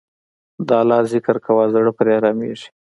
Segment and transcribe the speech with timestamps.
[0.67, 2.67] د الله ذکر کوه، زړه پرې آرامیږي.